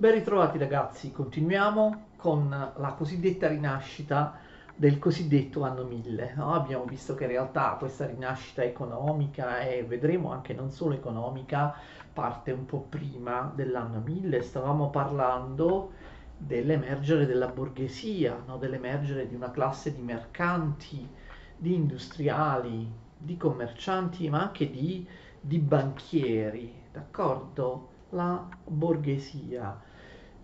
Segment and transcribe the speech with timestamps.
[0.00, 4.38] Ben ritrovati ragazzi, continuiamo con la cosiddetta rinascita
[4.74, 6.32] del cosiddetto anno 1000.
[6.36, 6.54] No?
[6.54, 11.74] Abbiamo visto che in realtà questa rinascita economica e vedremo anche non solo economica
[12.14, 14.40] parte un po' prima dell'anno 1000.
[14.40, 15.90] Stavamo parlando
[16.34, 18.56] dell'emergere della borghesia, no?
[18.56, 21.06] dell'emergere di una classe di mercanti,
[21.58, 25.06] di industriali, di commercianti, ma anche di,
[25.38, 27.88] di banchieri, d'accordo?
[28.12, 29.88] La borghesia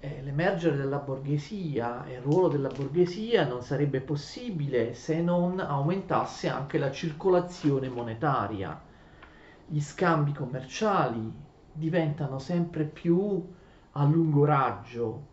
[0.06, 6.48] eh, l'emergere della borghesia e il ruolo della borghesia non sarebbe possibile se non aumentasse
[6.48, 8.80] anche la circolazione monetaria.
[9.66, 11.32] Gli scambi commerciali
[11.72, 13.44] diventano sempre più
[13.92, 15.26] a lungo raggio,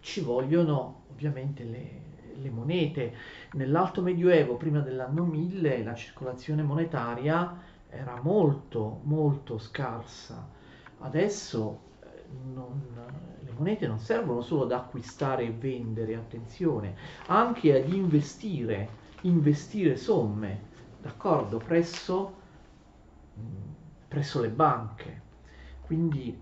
[0.00, 2.00] ci vogliono ovviamente le,
[2.40, 3.14] le monete.
[3.52, 10.46] Nell'alto medioevo, prima dell'anno 1000, la circolazione monetaria era molto, molto scarsa.
[11.00, 11.90] Adesso
[12.54, 12.80] non,
[13.52, 16.94] le monete non servono solo ad acquistare e vendere, attenzione,
[17.26, 18.88] anche ad investire,
[19.22, 22.34] investire somme, d'accordo, presso,
[24.08, 25.20] presso le banche.
[25.82, 26.38] Quindi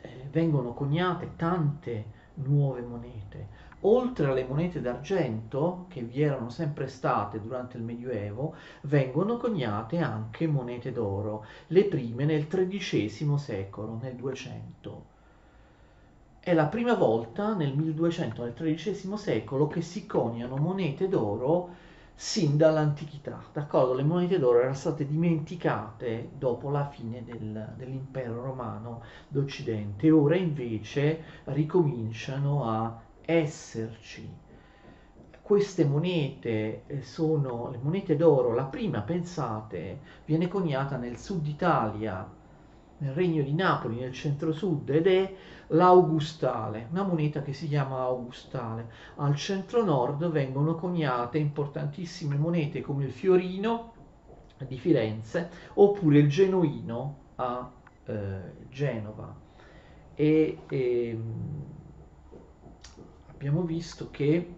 [0.00, 3.68] eh, vengono coniate tante nuove monete.
[3.82, 10.46] Oltre alle monete d'argento, che vi erano sempre state durante il Medioevo, vengono coniate anche
[10.46, 15.18] monete d'oro, le prime nel XIII secolo, nel 200.
[16.42, 21.68] È la prima volta nel 1200, nel XIII secolo, che si coniano monete d'oro
[22.14, 23.44] sin dall'antichità.
[23.52, 23.92] D'accordo?
[23.92, 31.22] Le monete d'oro erano state dimenticate dopo la fine del, dell'impero romano d'Occidente, ora invece
[31.44, 34.26] ricominciano a esserci.
[35.42, 42.26] Queste monete eh, sono le monete d'oro, la prima, pensate, viene coniata nel sud Italia,
[43.00, 45.34] nel regno di Napoli, nel centro-sud, ed è
[45.68, 48.90] l'augustale, una moneta che si chiama augustale.
[49.16, 53.92] Al centro-nord vengono coniate importantissime monete come il fiorino
[54.58, 57.70] di Firenze oppure il genuino a
[58.04, 59.34] eh, Genova.
[60.14, 61.64] E, e, ehm,
[63.30, 64.54] abbiamo visto che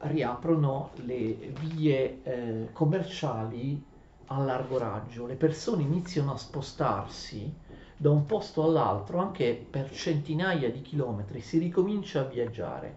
[0.00, 3.88] riaprono le vie eh, commerciali
[4.32, 7.52] a largo raggio, le persone iniziano a spostarsi
[7.96, 12.96] da un posto all'altro anche per centinaia di chilometri, si ricomincia a viaggiare,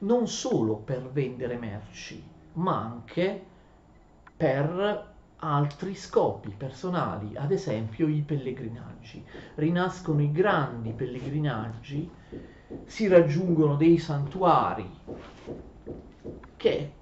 [0.00, 2.22] non solo per vendere merci,
[2.54, 3.42] ma anche
[4.36, 9.24] per altri scopi personali, ad esempio i pellegrinaggi.
[9.54, 12.10] Rinascono i grandi pellegrinaggi,
[12.84, 14.88] si raggiungono dei santuari
[16.56, 16.92] che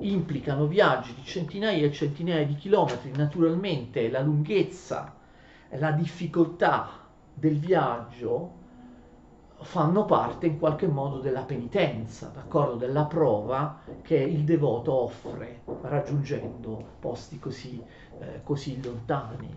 [0.00, 5.14] implicano viaggi di centinaia e centinaia di chilometri, naturalmente la lunghezza,
[5.70, 6.88] la difficoltà
[7.32, 8.58] del viaggio
[9.62, 12.76] fanno parte in qualche modo della penitenza, d'accordo?
[12.76, 17.82] Della prova che il devoto offre raggiungendo posti così,
[18.20, 19.56] eh, così lontani.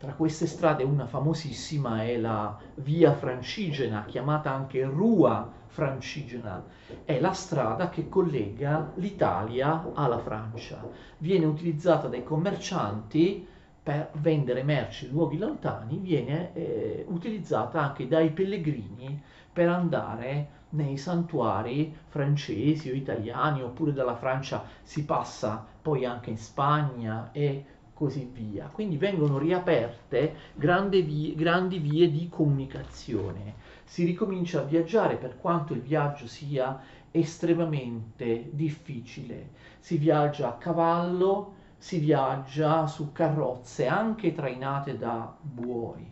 [0.00, 6.64] Tra queste strade una famosissima è la via Francigena, chiamata anche Rua Francigena,
[7.04, 10.82] è la strada che collega l'Italia alla Francia.
[11.18, 13.46] Viene utilizzata dai commercianti
[13.82, 19.20] per vendere merci in luoghi lontani viene eh, utilizzata anche dai pellegrini
[19.52, 26.38] per andare nei santuari francesi o italiani oppure dalla Francia si passa poi anche in
[26.38, 27.64] Spagna e
[28.00, 28.70] così via.
[28.72, 33.56] Quindi vengono riaperte vie, grandi vie di comunicazione.
[33.84, 36.80] Si ricomincia a viaggiare per quanto il viaggio sia
[37.10, 39.50] estremamente difficile.
[39.80, 46.10] Si viaggia a cavallo, si viaggia su carrozze anche trainate da buoi.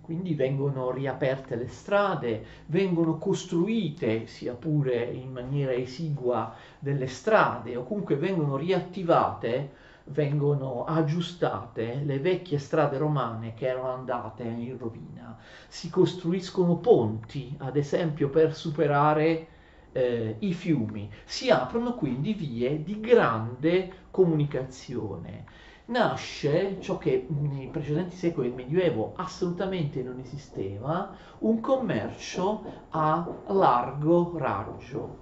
[0.00, 7.84] Quindi vengono riaperte le strade, vengono costruite, sia pure in maniera esigua, delle strade o
[7.84, 15.38] comunque vengono riattivate, vengono aggiustate le vecchie strade romane che erano andate in rovina.
[15.68, 19.48] Si costruiscono ponti, ad esempio per superare
[19.92, 25.44] eh, i fiumi, si aprono quindi vie di grande comunicazione.
[25.84, 34.38] Nasce ciò che nei precedenti secoli del Medioevo assolutamente non esisteva, un commercio a largo
[34.38, 35.18] raggio,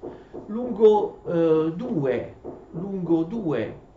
[0.47, 2.37] lungo eh, due,
[2.73, 3.89] lungo due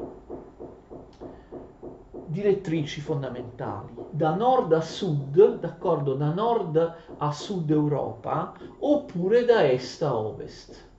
[2.27, 10.01] direttrici fondamentali, da nord a sud, d'accordo, da nord a sud Europa, oppure da est
[10.01, 10.91] a ovest.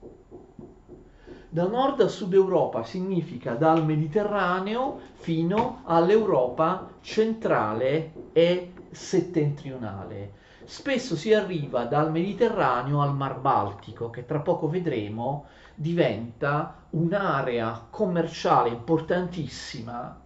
[1.49, 10.43] Da nord a sud Europa significa dal Mediterraneo fino all'Europa centrale e settentrionale.
[10.65, 15.45] Spesso si arriva dal Mediterraneo al Mar Baltico, che tra poco vedremo
[15.75, 20.23] diventa un'area commerciale importantissima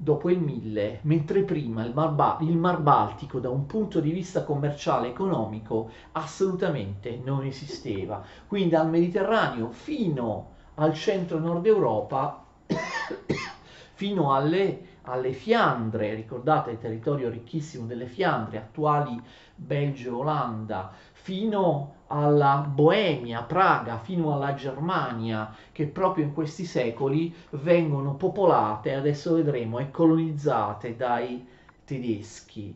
[0.00, 4.12] dopo il 1000, mentre prima il Mar, ba- il Mar Baltico da un punto di
[4.12, 8.22] vista commerciale e economico assolutamente non esisteva.
[8.46, 12.44] Quindi dal Mediterraneo fino al centro-nord Europa,
[13.94, 19.20] fino alle, alle Fiandre, ricordate il territorio ricchissimo delle Fiandre, attuali
[19.56, 27.34] Belgio e Olanda, fino alla Boemia, Praga, fino alla Germania, che proprio in questi secoli
[27.50, 31.46] vengono popolate, adesso vedremo, e colonizzate dai
[31.84, 32.74] tedeschi,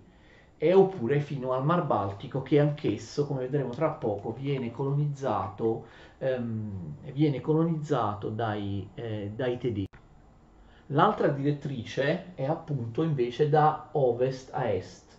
[0.59, 5.87] e oppure fino al Mar Baltico, che anch'esso, come vedremo tra poco, viene colonizzato,
[6.19, 9.91] ehm, viene colonizzato dai, eh, dai tedeschi.
[10.87, 15.17] L'altra direttrice è appunto invece da ovest a est,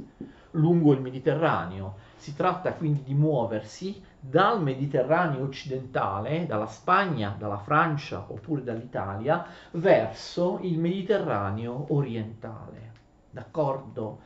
[0.51, 8.25] lungo il Mediterraneo si tratta quindi di muoversi dal Mediterraneo occidentale, dalla Spagna, dalla Francia
[8.25, 12.91] oppure dall'Italia, verso il Mediterraneo orientale.
[13.29, 14.21] D'accordo?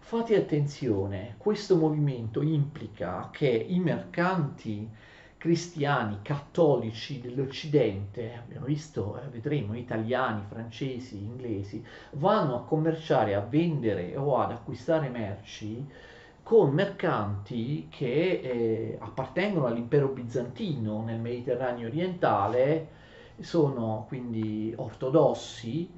[0.00, 4.90] Fate attenzione, questo movimento implica che i mercanti
[5.36, 14.16] cristiani, cattolici dell'Occidente, abbiamo visto, eh, vedremo, italiani, francesi, inglesi, vanno a commerciare, a vendere
[14.16, 15.86] o ad acquistare merci
[16.48, 22.88] con mercanti che eh, appartengono all'impero bizantino nel Mediterraneo orientale,
[23.38, 25.90] sono quindi ortodossi,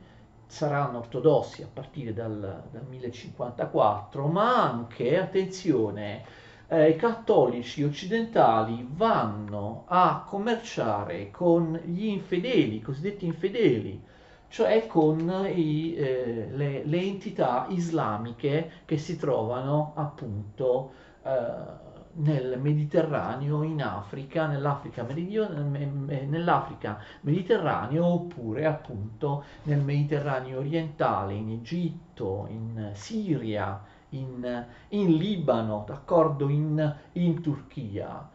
[0.47, 6.25] saranno ortodossi a partire dal, dal 1054, ma anche, attenzione,
[6.67, 14.03] eh, i cattolici occidentali vanno a commerciare con gli infedeli, i cosiddetti infedeli,
[14.51, 20.93] cioè con i, eh, le, le, entità islamiche che si trovano appunto
[21.23, 32.47] eh, nel Mediterraneo, in Africa, nell'Africa, nell'Africa mediterranea oppure appunto nel Mediterraneo orientale, in Egitto,
[32.51, 33.81] in Siria,
[34.11, 38.29] in, in Libano, d'accordo, in, in Turchia.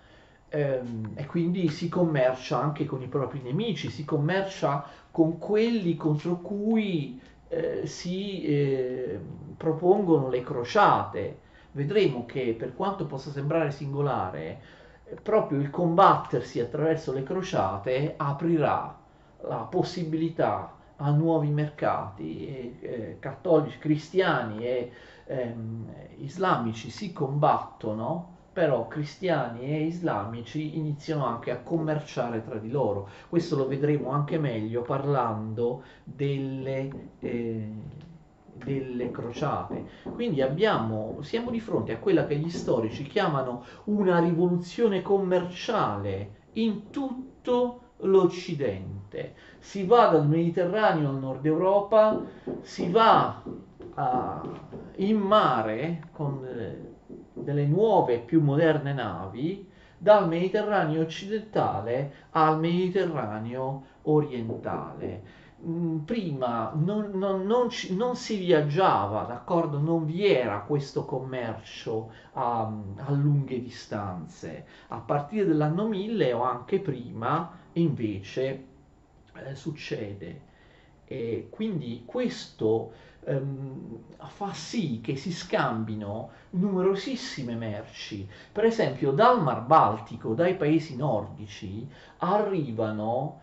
[0.48, 4.86] Ehm, e quindi si commercia anche con i propri nemici, si commercia
[5.16, 7.18] con quelli contro cui
[7.48, 9.18] eh, si eh,
[9.56, 11.40] propongono le crociate.
[11.72, 14.60] Vedremo che per quanto possa sembrare singolare,
[15.24, 18.94] proprio il combattersi attraverso le crociate aprirà
[19.44, 24.92] la possibilità a nuovi mercati, eh, cattolici, cristiani e
[25.28, 33.10] ehm, islamici si combattono però cristiani e islamici iniziano anche a commerciare tra di loro.
[33.28, 37.70] Questo lo vedremo anche meglio parlando delle, eh,
[38.54, 39.84] delle crociate.
[40.04, 46.92] Quindi abbiamo, siamo di fronte a quella che gli storici chiamano una rivoluzione commerciale in
[46.92, 49.34] tutto l'Occidente.
[49.60, 52.24] Si va dal Mediterraneo al nord Europa,
[52.62, 53.44] si va
[53.96, 54.42] a,
[54.96, 56.95] in mare con eh,
[57.36, 59.68] delle nuove più moderne navi
[59.98, 65.44] dal Mediterraneo occidentale al Mediterraneo orientale.
[65.66, 69.80] Mm, prima non, non, non, non, si viaggiava, d'accordo?
[69.80, 74.66] Non vi era questo commercio a, a lunghe distanze.
[74.90, 78.66] A partire dall'anno 1000 o anche prima, invece,
[79.34, 80.42] eh, succede.
[81.06, 82.92] E quindi questo
[83.26, 88.28] ehm, fa sì che si scambino numerosissime merci.
[88.52, 93.42] Per esempio dal Mar Baltico, dai paesi nordici, arrivano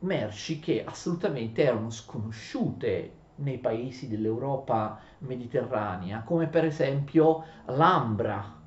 [0.00, 8.62] merci che assolutamente erano sconosciute nei paesi dell'Europa mediterranea, come per esempio l'ambra,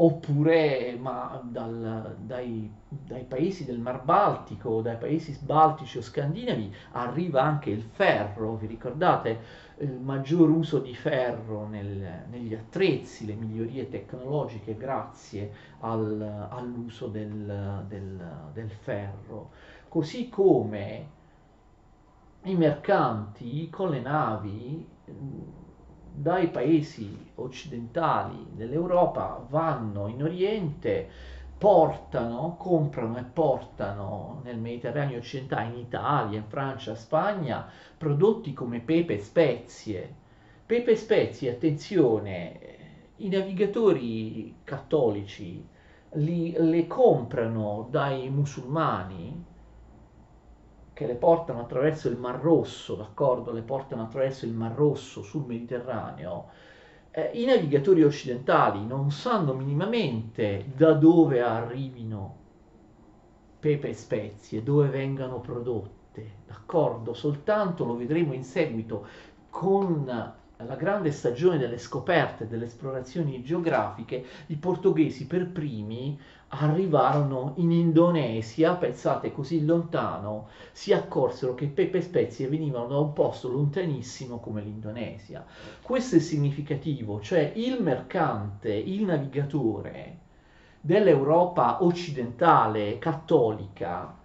[0.00, 7.42] oppure ma dal, dai, dai, paesi del Mar Baltico, dai paesi baltici o scandinavi, arriva
[7.42, 9.66] anche il ferro, vi ricordate?
[9.78, 17.84] Il maggior uso di ferro nel, negli attrezzi, le migliorie tecnologiche grazie al, all'uso del,
[17.88, 19.50] del, del ferro,
[19.88, 21.16] così come
[22.42, 24.86] i mercanti con le navi
[26.20, 31.08] dai paesi occidentali dell'Europa vanno in Oriente,
[31.56, 39.14] portano, comprano e portano nel Mediterraneo occidentale, in Italia, in Francia, Spagna, prodotti come pepe
[39.14, 40.14] e spezie.
[40.66, 42.76] Pepe e spezie, attenzione,
[43.16, 45.66] i navigatori cattolici
[46.12, 49.44] li, le comprano dai musulmani
[50.98, 53.52] che le portano attraverso il Mar Rosso, d'accordo?
[53.52, 56.46] Le portano attraverso il Mar Rosso sul Mediterraneo.
[57.12, 62.36] Eh, I navigatori occidentali non sanno minimamente da dove arrivino
[63.60, 67.14] pepe e spezie, dove vengano prodotte, d'accordo?
[67.14, 69.06] Soltanto lo vedremo in seguito
[69.50, 77.72] con la grande stagione delle scoperte, delle esplorazioni geografiche, i portoghesi per primi arrivarono in
[77.72, 84.38] Indonesia, pensate così lontano, si accorsero che pepe e spezie venivano da un posto lontanissimo
[84.38, 85.44] come l'Indonesia.
[85.82, 90.18] Questo è significativo, cioè il mercante, il navigatore
[90.80, 94.16] dell'Europa occidentale cattolica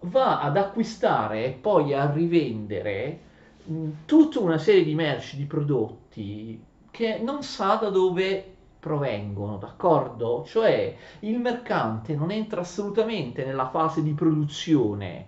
[0.00, 3.20] va ad acquistare e poi a rivendere
[4.06, 8.55] tutta una serie di merci, di prodotti che non sa da dove
[8.86, 10.44] provengono, d'accordo?
[10.46, 15.26] Cioè il mercante non entra assolutamente nella fase di produzione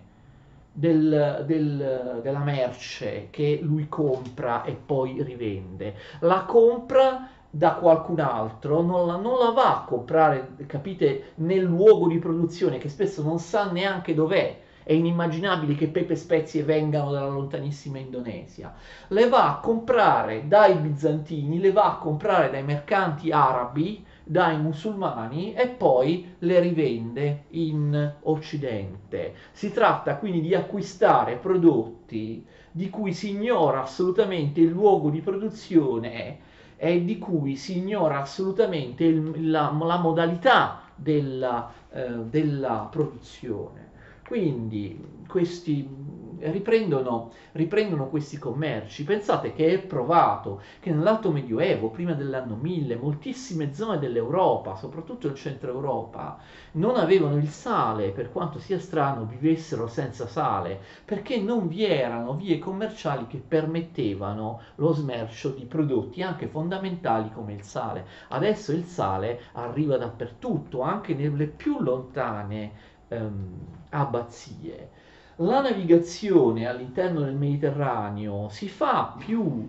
[0.71, 5.93] del, del, della merce che lui compra e poi rivende.
[6.21, 12.07] La compra da qualcun altro, non la, non la va a comprare, capite, nel luogo
[12.07, 17.11] di produzione che spesso non sa neanche dov'è è inimmaginabile che pepe e spezie vengano
[17.11, 18.73] dalla lontanissima Indonesia.
[19.07, 25.53] Le va a comprare dai bizantini, le va a comprare dai mercanti arabi, dai musulmani
[25.53, 29.33] e poi le rivende in Occidente.
[29.51, 36.37] Si tratta quindi di acquistare prodotti di cui si ignora assolutamente il luogo di produzione
[36.77, 43.88] e di cui si ignora assolutamente il, la, la, modalità della, eh, della produzione.
[44.29, 45.89] Quindi questi
[46.41, 49.03] riprendono, riprendono, questi commerci.
[49.03, 55.33] Pensate che è provato che nell'Alto Medioevo, prima dell'anno 1000, moltissime zone dell'Europa, soprattutto il
[55.33, 56.37] centro Europa,
[56.73, 62.35] non avevano il sale, per quanto sia strano, vivessero senza sale, perché non vi erano
[62.35, 68.05] vie commerciali che permettevano lo smercio di prodotti anche fondamentali come il sale.
[68.27, 73.57] Adesso il sale arriva dappertutto, anche nelle più lontane ehm,
[73.89, 74.89] abbazie.
[75.37, 79.67] La navigazione all'interno del Mediterraneo si fa più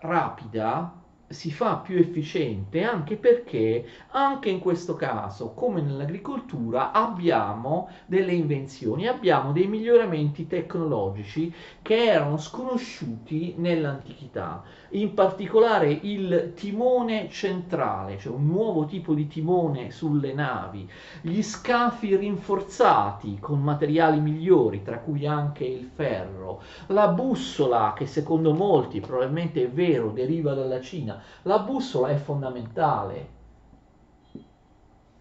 [0.00, 0.94] rapida
[1.28, 9.06] si fa più efficiente anche perché anche in questo caso, come nell'agricoltura, abbiamo delle invenzioni,
[9.06, 11.52] abbiamo dei miglioramenti tecnologici
[11.82, 14.64] che erano sconosciuti nell'antichità.
[14.92, 20.88] In particolare il timone centrale, cioè un nuovo tipo di timone sulle navi,
[21.20, 28.52] gli scafi rinforzati con materiali migliori, tra cui anche il ferro, la bussola che secondo
[28.52, 33.38] molti probabilmente è vero, deriva dalla Cina, la bussola è fondamentale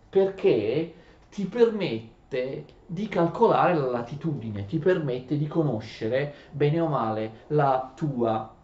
[0.09, 0.93] perché
[1.29, 8.55] ti permette di calcolare la latitudine, ti permette di conoscere bene o male la tua,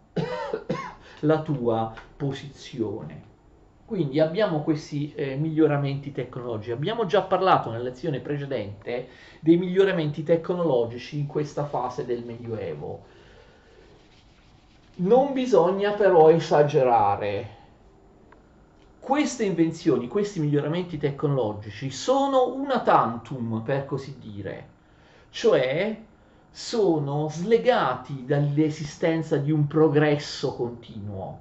[1.26, 3.34] la tua posizione.
[3.86, 6.72] Quindi abbiamo questi eh, miglioramenti tecnologici.
[6.72, 13.04] Abbiamo già parlato nella lezione precedente dei miglioramenti tecnologici in questa fase del Medioevo.
[14.98, 17.64] Non bisogna però esagerare.
[19.00, 24.68] Queste invenzioni, questi miglioramenti tecnologici sono una tantum, per così dire,
[25.30, 25.96] cioè
[26.58, 31.40] sono slegati dall'esistenza di un progresso continuo.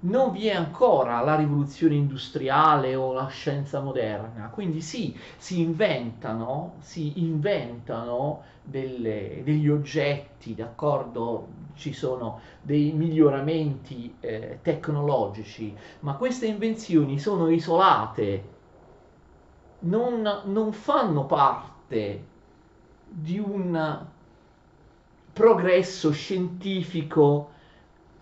[0.00, 6.76] Non vi è ancora la rivoluzione industriale o la scienza moderna, quindi sì, si inventano,
[6.78, 11.48] si inventano delle, degli oggetti, d'accordo?
[11.74, 18.44] Ci sono dei miglioramenti eh, tecnologici, ma queste invenzioni sono isolate,
[19.80, 22.24] non, non fanno parte
[23.06, 24.14] di un
[25.36, 27.50] progresso scientifico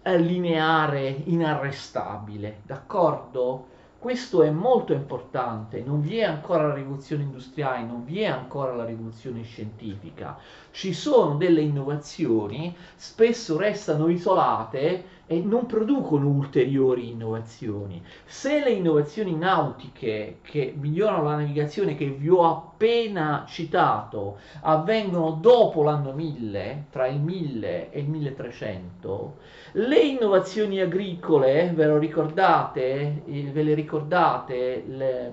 [0.02, 3.68] lineare, inarrestabile, d'accordo?
[4.00, 8.74] Questo è molto importante, non vi è ancora la rivoluzione industriale, non vi è ancora
[8.74, 10.36] la rivoluzione scientifica.
[10.72, 18.02] Ci sono delle innovazioni, spesso restano isolate e non producono ulteriori innovazioni.
[18.24, 25.82] Se le innovazioni nautiche che migliorano la navigazione che vi ho appena citato avvengono dopo
[25.82, 29.36] l'anno 1000, tra il 1000 e il 1300,
[29.72, 33.22] le innovazioni agricole, ve lo ricordate?
[33.26, 34.84] Ve le ricordate?
[34.86, 35.32] Le,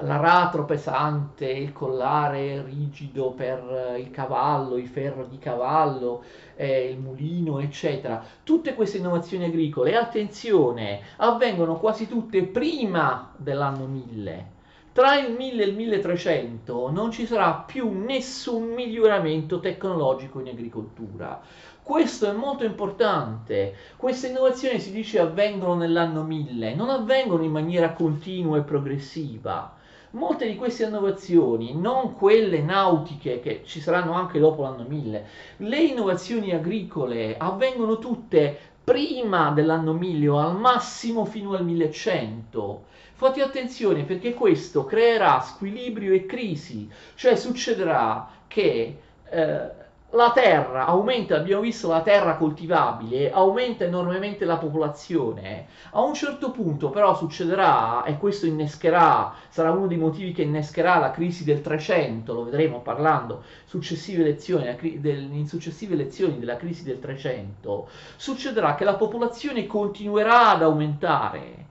[0.00, 6.24] l'aratro pesante, il collare rigido per il cavallo, il ferro di cavallo,
[6.56, 8.24] eh, il mulino, eccetera.
[8.42, 14.60] Tutte queste innovazioni agricole, attenzione, avvengono quasi tutte prima dell'anno 1000.
[14.92, 21.40] Tra il 1000 e il 1300 non ci sarà più nessun miglioramento tecnologico in agricoltura.
[21.82, 23.74] Questo è molto importante.
[23.96, 29.80] Queste innovazioni si dice avvengono nell'anno 1000, non avvengono in maniera continua e progressiva.
[30.14, 35.26] Molte di queste innovazioni, non quelle nautiche che ci saranno anche dopo l'anno 1000,
[35.56, 42.84] le innovazioni agricole avvengono tutte prima dell'anno 1000 o al massimo fino al 1100.
[43.14, 48.98] Fate attenzione perché questo creerà squilibrio e crisi, cioè succederà che
[49.30, 49.70] eh,
[50.14, 55.68] la terra aumenta, abbiamo visto la terra coltivabile, aumenta enormemente la popolazione.
[55.92, 60.98] A un certo punto però succederà, e questo innescherà, sarà uno dei motivi che innescherà
[60.98, 66.84] la crisi del 300, lo vedremo parlando successive elezioni, del, in successive elezioni della crisi
[66.84, 71.70] del 300, succederà che la popolazione continuerà ad aumentare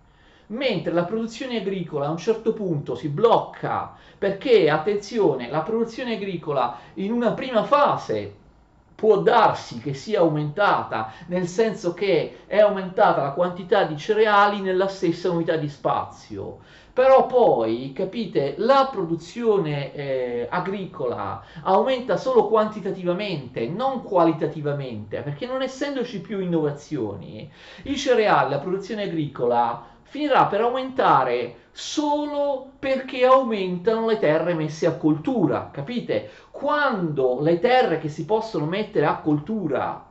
[0.51, 6.77] mentre la produzione agricola a un certo punto si blocca perché, attenzione, la produzione agricola
[6.95, 8.35] in una prima fase
[8.93, 14.87] può darsi che sia aumentata, nel senso che è aumentata la quantità di cereali nella
[14.87, 16.59] stessa unità di spazio.
[16.93, 26.21] Però poi, capite, la produzione eh, agricola aumenta solo quantitativamente, non qualitativamente, perché non essendoci
[26.21, 27.49] più innovazioni,
[27.85, 34.97] i cereali, la produzione agricola finirà per aumentare solo perché aumentano le terre messe a
[34.97, 36.29] coltura, capite?
[36.51, 40.05] Quando le terre che si possono mettere a coltura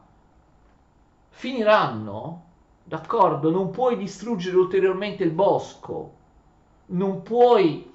[1.29, 2.45] finiranno,
[2.83, 6.13] d'accordo, non puoi distruggere ulteriormente il bosco,
[6.87, 7.90] non puoi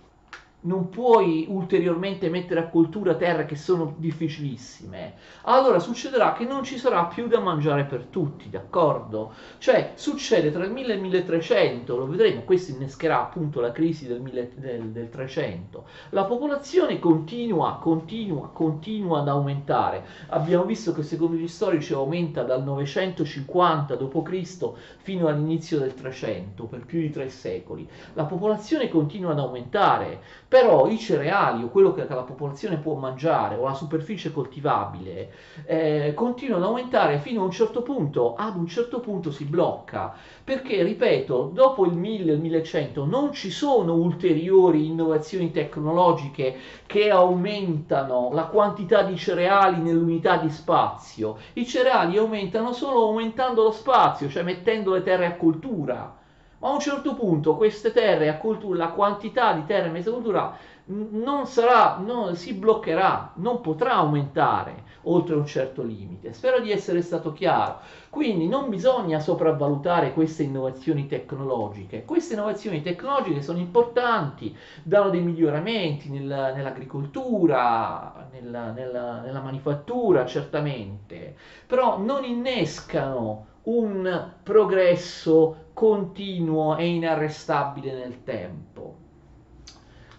[0.66, 6.78] non puoi ulteriormente mettere a coltura terre che sono difficilissime, allora succederà che non ci
[6.78, 9.34] sarà più da mangiare per tutti, d'accordo?
[9.58, 14.08] Cioè succede tra il 1000 e il 1300, lo vedremo, questo innescherà appunto la crisi
[14.08, 15.86] del, 1000, del, del 300.
[16.10, 20.04] La popolazione continua, continua, continua ad aumentare.
[20.30, 24.72] Abbiamo visto che secondo gli storici aumenta dal 950 d.C.
[24.98, 27.88] fino all'inizio del 300, per più di tre secoli.
[28.14, 30.22] La popolazione continua ad aumentare
[30.56, 35.30] però i cereali o quello che la popolazione può mangiare o la superficie coltivabile
[35.66, 40.16] eh, continuano ad aumentare fino a un certo punto, ad un certo punto si blocca,
[40.46, 48.30] perché ripeto, dopo il 1000 il 1100 non ci sono ulteriori innovazioni tecnologiche che aumentano
[48.32, 54.44] la quantità di cereali nell'unità di spazio, i cereali aumentano solo aumentando lo spazio, cioè
[54.44, 56.24] mettendo le terre a coltura
[56.60, 58.40] a un certo punto queste terre
[58.74, 64.84] la quantità di terre messe a cultura non sarà, non, si bloccherà, non potrà aumentare
[65.04, 66.34] oltre un certo limite.
[66.34, 67.80] Spero di essere stato chiaro.
[68.10, 72.06] Quindi non bisogna sopravvalutare queste innovazioni tecnologiche.
[72.06, 81.36] Queste innovazioni tecnologiche sono importanti, danno dei miglioramenti nel, nell'agricoltura, nella, nella, nella manifattura, certamente,
[81.66, 88.96] però non innescano un progresso continuo e inarrestabile nel tempo.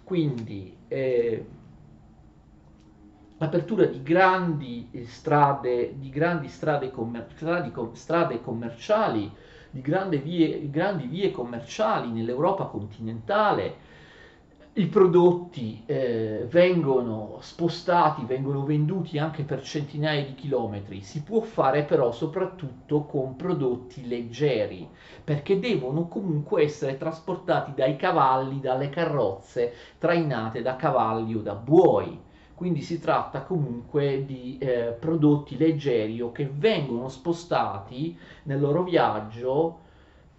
[0.04, 1.44] Quindi eh,
[3.38, 9.30] l'apertura di grandi strade, di grandi strade, commer- strade, strade commerciali,
[9.70, 9.80] di
[10.18, 13.85] vie, grandi vie commerciali nell'Europa continentale,
[14.78, 21.84] i prodotti eh, vengono spostati, vengono venduti anche per centinaia di chilometri, si può fare
[21.84, 24.86] però soprattutto con prodotti leggeri,
[25.24, 32.20] perché devono comunque essere trasportati dai cavalli, dalle carrozze trainate da cavalli o da buoi.
[32.54, 39.84] Quindi si tratta comunque di eh, prodotti leggeri o che vengono spostati nel loro viaggio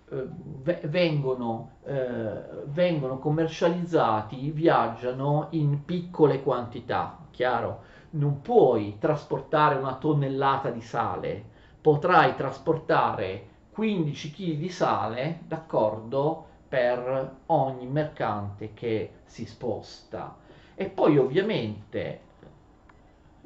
[0.09, 7.81] vengono, eh, vengono commercializzati, viaggiano in piccole quantità, chiaro?
[8.11, 11.43] Non puoi trasportare una tonnellata di sale,
[11.81, 20.35] potrai trasportare 15 kg di sale, d'accordo, per ogni mercante che si sposta.
[20.75, 22.21] E poi ovviamente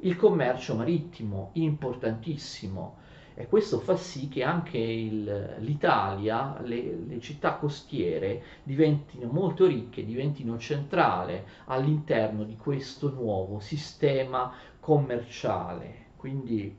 [0.00, 2.96] il commercio marittimo, importantissimo,
[3.34, 10.04] e questo fa sì che anche il, l'Italia, le, le, città costiere diventino molto ricche,
[10.04, 16.06] diventino centrale all'interno di questo nuovo sistema commerciale.
[16.16, 16.76] Quindi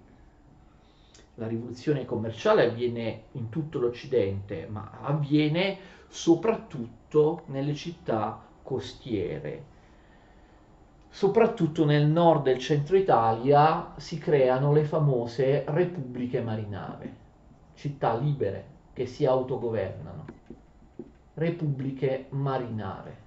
[1.36, 9.72] la rivoluzione commerciale avviene in tutto l'Occidente, ma avviene soprattutto nelle città costiere.
[11.14, 17.16] Soprattutto nel nord e centro Italia si creano le famose repubbliche marinare,
[17.76, 20.26] città libere che si autogovernano.
[21.36, 23.18] Repubbliche marinare.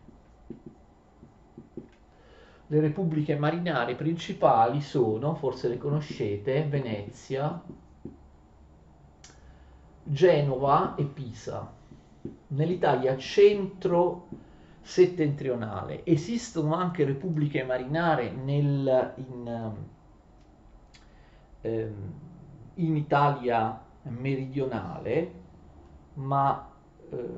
[2.66, 7.62] Le repubbliche marinare principali sono, forse le conoscete, Venezia,
[10.03, 11.72] Genova e Pisa.
[12.49, 14.27] Nell'Italia centro
[14.87, 19.75] settentrionale esistono anche repubbliche marinare nel, in,
[21.61, 22.12] ehm,
[22.75, 25.33] in, Italia meridionale,
[26.14, 26.70] ma
[27.11, 27.29] eh,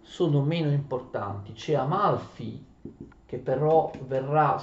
[0.00, 1.52] sono meno importanti.
[1.52, 2.64] C'è Amalfi
[3.26, 4.58] che però verrà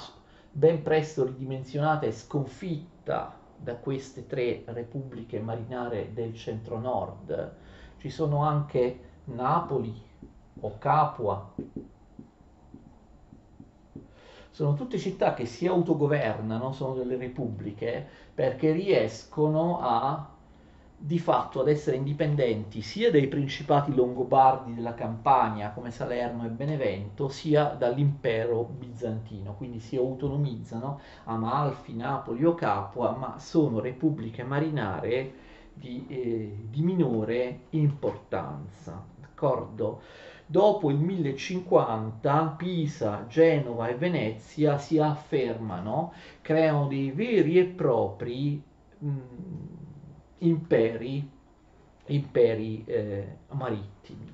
[0.50, 7.54] ben presto ridimensionata e sconfitta da queste tre repubbliche marinare del centro-nord.
[7.98, 10.12] Ci sono anche Napoli
[10.60, 11.52] o Capua.
[14.50, 20.28] Sono tutte città che si autogovernano, sono delle repubbliche, perché riescono a
[20.96, 27.28] di fatto ad essere indipendenti sia dai principati longobardi della Campania come Salerno e Benevento,
[27.28, 35.32] sia dall'impero bizantino, quindi si autonomizzano Amalfi, Napoli o Capua, ma sono repubbliche marinare
[35.74, 39.04] di, eh, di minore importanza.
[39.20, 40.00] D'accordo?
[40.46, 48.62] Dopo il 1050 Pisa, Genova e Venezia si affermano, creano dei veri e propri
[48.98, 49.18] mh,
[50.38, 51.30] imperi,
[52.06, 54.32] imperi eh, marittimi.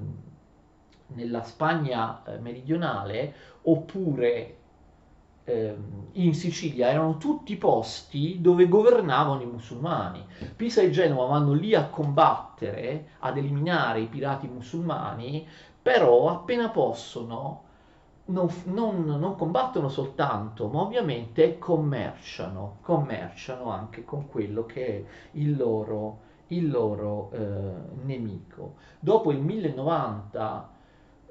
[1.09, 4.57] nella Spagna eh, meridionale, oppure
[5.49, 10.25] in Sicilia erano tutti posti dove governavano i musulmani.
[10.57, 15.47] Pisa e Genova vanno lì a combattere, ad eliminare i pirati musulmani,
[15.81, 17.63] però appena possono
[18.27, 25.57] non, non, non combattono soltanto, ma ovviamente commerciano, commerciano anche con quello che è il
[25.57, 28.75] loro, il loro eh, nemico.
[28.99, 30.75] Dopo il 1090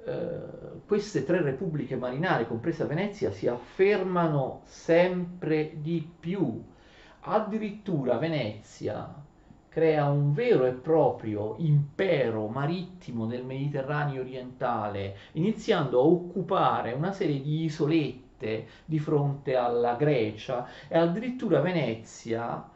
[0.06, 6.64] eh, queste tre repubbliche marinare, compresa Venezia, si affermano sempre di più.
[7.22, 9.12] Addirittura Venezia
[9.68, 17.42] crea un vero e proprio impero marittimo nel Mediterraneo orientale, iniziando a occupare una serie
[17.42, 22.70] di isolette di fronte alla Grecia e addirittura Venezia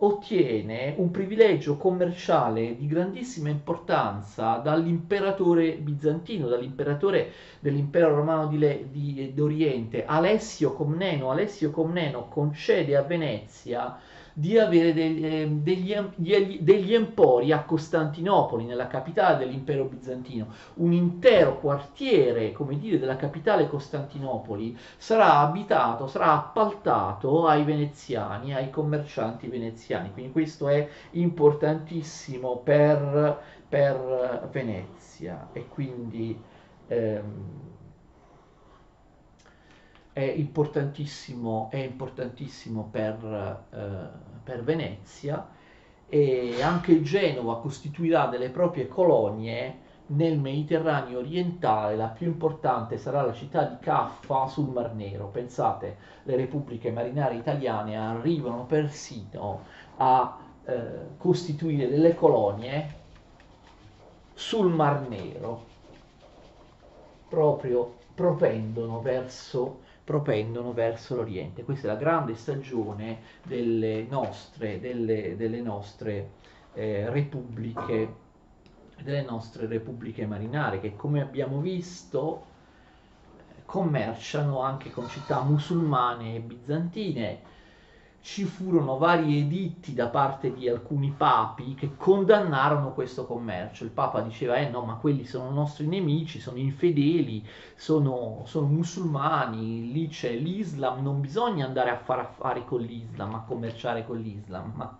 [0.00, 9.32] ottiene un privilegio commerciale di grandissima importanza dall'imperatore bizantino, dall'imperatore dell'impero romano di, Le, di,
[9.34, 11.30] d'Oriente, Alessio Comneno.
[11.30, 13.98] Alessio Comneno concede a Venezia
[14.38, 20.46] di avere degli, ehm, degli, degli, empori a Costantinopoli, nella capitale dell'impero bizantino.
[20.74, 28.70] Un intero quartiere, come dire, della capitale Costantinopoli sarà abitato, sarà appaltato ai veneziani, ai
[28.70, 30.12] commercianti veneziani.
[30.12, 36.40] Quindi questo è importantissimo per, per Venezia e quindi
[36.86, 37.66] ehm,
[40.18, 45.46] è importantissimo, è importantissimo per, eh, per Venezia
[46.08, 53.34] e anche Genova costituirà delle proprie colonie nel Mediterraneo orientale, la più importante sarà la
[53.34, 55.26] città di Caffa sul Mar Nero.
[55.26, 59.64] Pensate, le repubbliche marinare italiane arrivano persino
[59.98, 62.94] a eh, costituire delle colonie
[64.32, 65.64] sul Mar Nero,
[67.28, 71.64] proprio propendono verso, propendono verso l'Oriente.
[71.64, 76.30] Questa è la grande stagione delle nostre, delle, delle nostre
[76.72, 78.26] eh, repubbliche
[79.02, 82.46] delle nostre repubbliche marinare che come abbiamo visto
[83.66, 87.40] commerciano anche con città musulmane e bizantine.
[88.20, 93.84] Ci furono vari editti da parte di alcuni papi che condannarono questo commercio.
[93.84, 99.92] Il papa diceva: Eh no, ma quelli sono nostri nemici, sono infedeli, sono, sono musulmani,
[99.92, 104.96] lì c'è l'Islam, non bisogna andare a fare affari con l'Islam, a commerciare con l'Islam.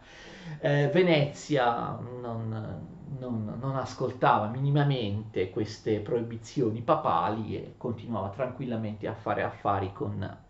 [0.60, 2.80] Eh, Venezia non,
[3.18, 10.46] non, non, ascoltava minimamente queste proibizioni papali e continuava tranquillamente a fare affari con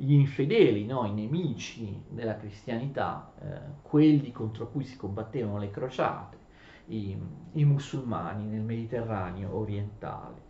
[0.00, 1.04] gli infedeli, no?
[1.06, 6.36] i nemici della cristianità, eh, quelli contro cui si combattevano le crociate,
[6.86, 7.18] i,
[7.54, 10.46] i musulmani nel Mediterraneo orientale.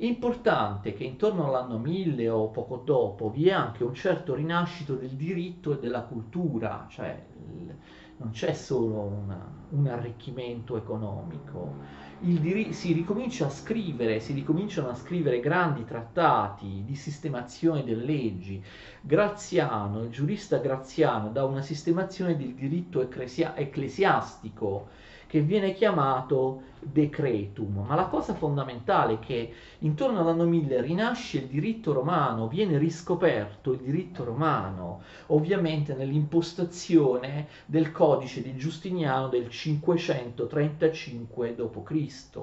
[0.00, 5.12] Importante che intorno all'anno 1000 o poco dopo vi è anche un certo rinascito del
[5.12, 7.18] diritto e della cultura, cioè
[7.54, 7.74] il,
[8.18, 11.80] non c'è solo una, un arricchimento economico,
[12.18, 18.64] diri- si ricomincia a scrivere, si ricominciano a scrivere grandi trattati di sistemazione delle leggi.
[19.02, 24.88] Graziano, il giurista Graziano, dà una sistemazione del diritto ecclesia- ecclesiastico
[25.26, 31.46] che viene chiamato decretum, ma la cosa fondamentale è che intorno all'anno 1000 rinasce il
[31.46, 41.54] diritto romano, viene riscoperto il diritto romano, ovviamente nell'impostazione del codice di Giustiniano del 535
[41.54, 42.38] d.C.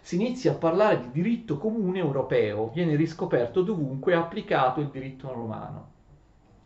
[0.00, 5.96] Si inizia a parlare di diritto comune europeo, viene riscoperto dovunque applicato il diritto romano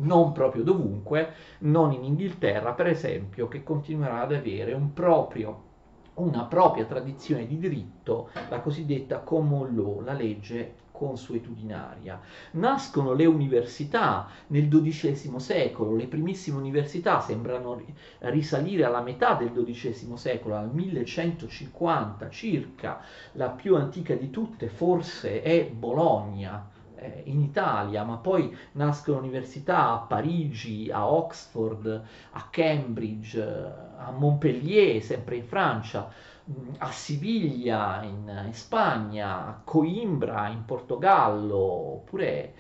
[0.03, 5.71] non proprio dovunque, non in Inghilterra per esempio, che continuerà ad avere un proprio,
[6.15, 12.21] una propria tradizione di diritto, la cosiddetta common law, la legge consuetudinaria.
[12.53, 17.83] Nascono le università nel XII secolo, le primissime università sembrano
[18.21, 23.01] risalire alla metà del XII secolo, al 1150 circa,
[23.33, 26.71] la più antica di tutte forse è Bologna,
[27.03, 35.03] eh, in Italia, ma poi nascono università a Parigi, a Oxford, a Cambridge, a Montpellier,
[35.03, 36.09] sempre in Francia,
[36.51, 42.55] mm, a Siviglia in, in Spagna, a Coimbra in Portogallo, oppure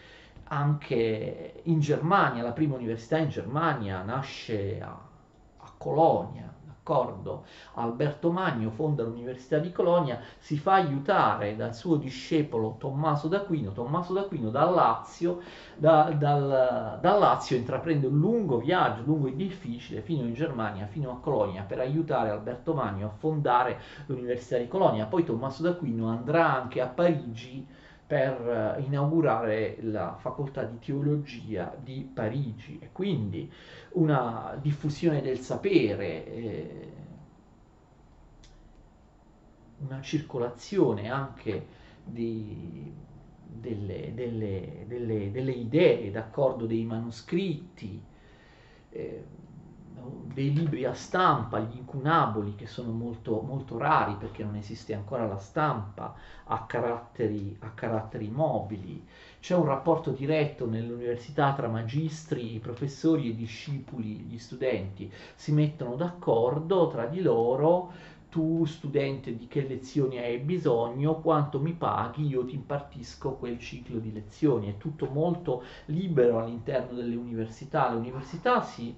[0.44, 6.51] anche in Germania, la prima università in Germania nasce a, a Colonia
[6.82, 7.44] d'accordo?
[7.74, 14.12] Alberto Magno fonda l'Università di Colonia, si fa aiutare dal suo discepolo Tommaso d'Aquino, Tommaso
[14.12, 15.40] d'Aquino dal Lazio,
[15.76, 21.12] da, dal, dal Lazio intraprende un lungo viaggio, lungo e difficile, fino in Germania, fino
[21.12, 25.06] a Colonia, per aiutare Alberto Magno a fondare l'Università di Colonia.
[25.06, 27.66] Poi Tommaso d'Aquino andrà anche a Parigi
[28.12, 33.50] per eh, inaugurare la facoltà di teologia di Parigi e quindi
[33.92, 36.92] una diffusione del sapere, eh,
[39.78, 41.66] una circolazione anche
[42.04, 42.92] di,
[43.46, 47.98] delle, delle, delle, delle, idee, d'accordo, dei manoscritti.
[48.90, 49.24] Eh,
[50.32, 55.26] dei libri a stampa, gli incunaboli, che sono molto, molto rari perché non esiste ancora
[55.26, 59.06] la stampa a caratteri, a caratteri mobili.
[59.40, 66.88] C'è un rapporto diretto nell'università tra magistri, professori e discepoli, gli studenti si mettono d'accordo
[66.88, 67.92] tra di loro
[68.32, 73.98] tu studente di che lezioni hai bisogno, quanto mi paghi, io ti impartisco quel ciclo
[73.98, 74.70] di lezioni.
[74.70, 77.90] È tutto molto libero all'interno delle università.
[77.90, 78.96] Le università si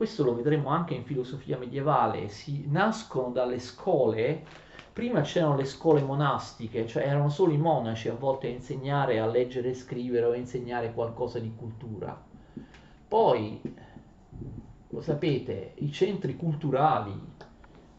[0.00, 4.46] questo lo vedremo anche in filosofia medievale, si nascono dalle scuole,
[4.94, 9.26] prima c'erano le scuole monastiche, cioè erano solo i monaci a volte a insegnare a
[9.26, 12.18] leggere e scrivere o a insegnare qualcosa di cultura.
[13.08, 13.60] Poi,
[14.88, 17.20] lo sapete, i centri culturali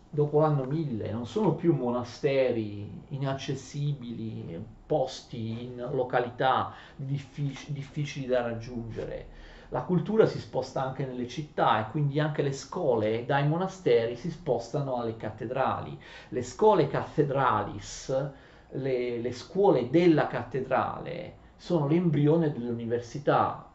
[0.10, 9.41] dopo l'anno 1000 non sono più monasteri inaccessibili, posti in località difficili, difficili da raggiungere
[9.72, 14.30] la cultura si sposta anche nelle città e quindi anche le scuole dai monasteri si
[14.30, 15.98] spostano alle cattedrali.
[16.30, 18.32] Le scuole cattedralis,
[18.72, 23.66] le, le scuole della cattedrale, sono l'embrione dell'università.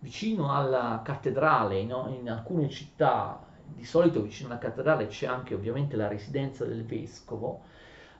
[0.00, 5.94] Vicino alla cattedrale, in, in alcune città di solito vicino alla cattedrale c'è anche ovviamente
[5.94, 7.60] la residenza del vescovo,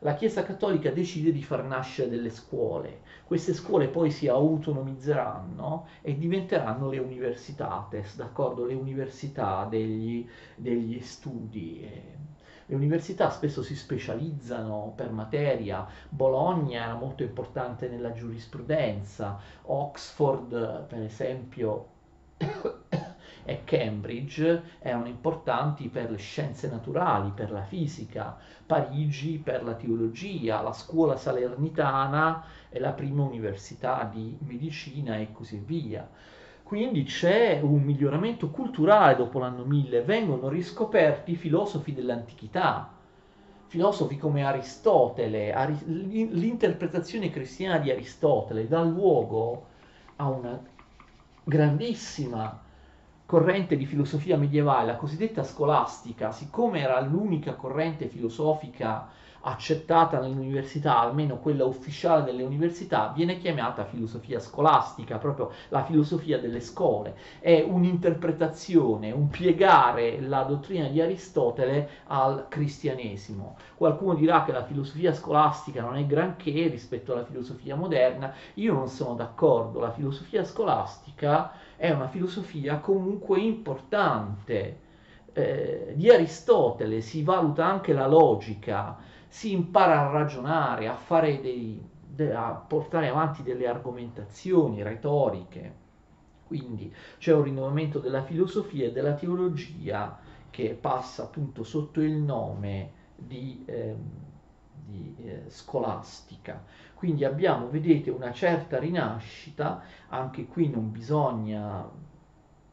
[0.02, 3.00] la Chiesa Cattolica decide di far nascere delle scuole.
[3.24, 8.64] Queste scuole poi si autonomizzeranno e diventeranno le universitates, d'accordo?
[8.64, 11.86] Le università degli, degli studi.
[12.66, 21.02] Le università spesso si specializzano per materia, Bologna era molto importante nella giurisprudenza, Oxford per
[21.02, 21.88] esempio
[23.44, 30.60] e Cambridge erano importanti per le scienze naturali, per la fisica, Parigi per la teologia,
[30.60, 36.08] la scuola salernitana è la prima università di medicina e così via.
[36.62, 42.88] Quindi c'è un miglioramento culturale dopo l'anno 1000, vengono riscoperti i filosofi dell'antichità,
[43.66, 45.52] filosofi come Aristotele,
[45.86, 49.66] l'interpretazione cristiana di Aristotele dà luogo
[50.16, 50.60] a una
[51.42, 52.68] grandissima
[53.30, 59.08] corrente di filosofia medievale, la cosiddetta scolastica, siccome era l'unica corrente filosofica
[59.42, 66.58] accettata nell'università, almeno quella ufficiale delle università, viene chiamata filosofia scolastica, proprio la filosofia delle
[66.58, 67.14] scuole.
[67.38, 73.56] È un'interpretazione, un piegare la dottrina di Aristotele al cristianesimo.
[73.76, 78.88] Qualcuno dirà che la filosofia scolastica non è granché rispetto alla filosofia moderna, io non
[78.88, 84.88] sono d'accordo, la filosofia scolastica è una filosofia comunque importante.
[85.32, 90.98] Eh, di Aristotele si valuta anche la logica, si impara a ragionare, a,
[91.40, 95.74] dei, de, a portare avanti delle argomentazioni retoriche.
[96.46, 100.18] Quindi c'è un rinnovamento della filosofia e della teologia
[100.50, 103.96] che passa appunto sotto il nome di, eh,
[104.84, 106.62] di eh, scolastica.
[107.00, 111.88] Quindi abbiamo, vedete, una certa rinascita, anche qui non bisogna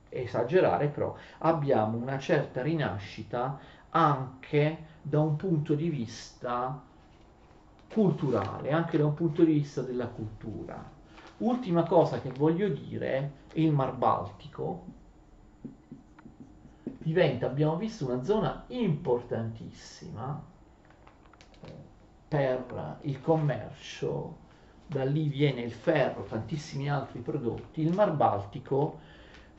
[0.09, 3.57] esagerare, però abbiamo una certa rinascita
[3.91, 6.83] anche da un punto di vista
[7.89, 10.91] culturale, anche da un punto di vista della cultura.
[11.37, 14.87] Ultima cosa che voglio dire, il Mar Baltico
[16.81, 20.55] diventa, abbiamo visto, una zona importantissima
[22.27, 24.45] per il commercio,
[24.85, 27.81] da lì viene il ferro, tantissimi altri prodotti.
[27.81, 28.99] Il Mar Baltico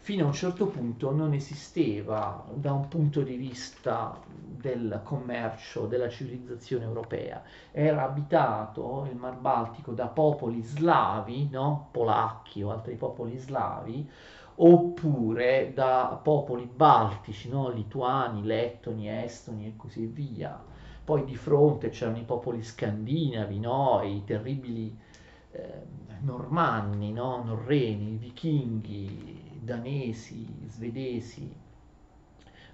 [0.01, 6.09] fino a un certo punto non esisteva da un punto di vista del commercio, della
[6.09, 7.43] civilizzazione europea.
[7.71, 11.89] Era abitato il Mar Baltico da popoli slavi, no?
[11.91, 14.09] polacchi o altri popoli slavi,
[14.57, 17.69] oppure da popoli baltici, no?
[17.69, 20.59] lituani, lettoni, estoni e così via.
[21.09, 24.03] Poi di fronte c'erano i popoli scandinavi, no?
[24.05, 24.95] i terribili
[25.53, 25.83] eh,
[26.21, 27.43] normanni, no?
[27.43, 31.51] norreni, vichinghi, danesi, svedesi,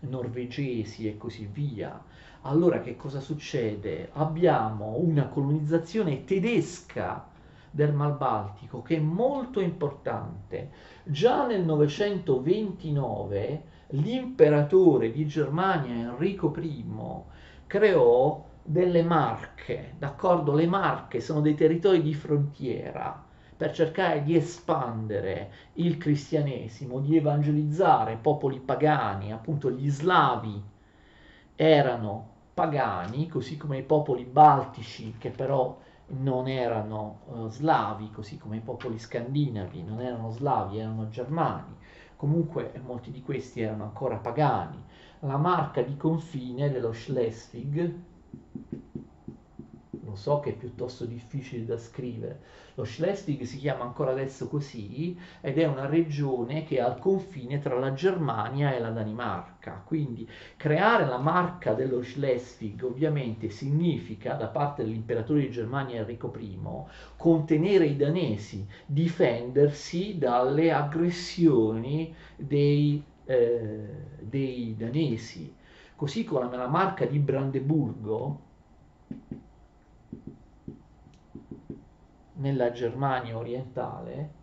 [0.01, 2.03] norvegesi e così via.
[2.41, 4.11] Allora che cosa succede?
[4.15, 7.29] Abbiamo una colonizzazione tedesca
[7.71, 10.73] del Mar Baltico che è molto importante.
[11.05, 16.85] Già nel 929 l'imperatore di Germania Enrico I
[17.75, 20.55] creò delle marche, d'accordo?
[20.55, 23.21] Le marche sono dei territori di frontiera
[23.57, 30.63] per cercare di espandere il cristianesimo, di evangelizzare popoli pagani, appunto gli slavi
[31.57, 38.59] erano pagani, così come i popoli baltici che però non erano uh, slavi, così come
[38.59, 41.75] i popoli scandinavi non erano slavi, erano germani.
[42.15, 44.81] Comunque molti di questi erano ancora pagani.
[45.25, 47.95] La marca di confine dello Schleswig
[50.15, 52.41] lo so che è piuttosto difficile da scrivere.
[52.75, 57.59] Lo Schleswig si chiama ancora adesso così ed è una regione che è al confine
[57.59, 59.83] tra la Germania e la Danimarca.
[59.85, 66.59] Quindi creare la marca dello Schleswig ovviamente significa da parte dell'imperatore di Germania Enrico I
[67.17, 73.89] contenere i danesi, difendersi dalle aggressioni dei, eh,
[74.21, 75.55] dei danesi.
[75.97, 78.41] Così come la marca di Brandeburgo
[82.35, 84.43] nella Germania orientale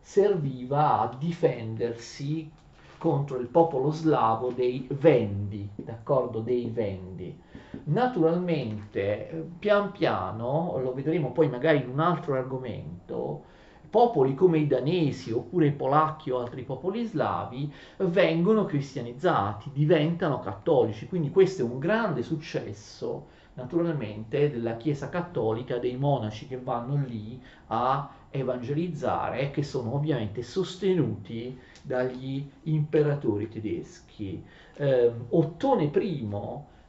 [0.00, 2.50] serviva a difendersi
[2.98, 6.40] contro il popolo slavo dei Vendi, d'accordo?
[6.40, 7.40] Dei Vendi.
[7.84, 13.44] Naturalmente, pian piano, lo vedremo poi magari in un altro argomento,
[13.90, 21.06] popoli come i danesi oppure i polacchi o altri popoli slavi vengono cristianizzati, diventano cattolici,
[21.06, 27.40] quindi questo è un grande successo naturalmente della Chiesa Cattolica, dei monaci che vanno lì
[27.68, 34.42] a evangelizzare, che sono ovviamente sostenuti dagli imperatori tedeschi.
[34.74, 36.28] Eh, Ottone I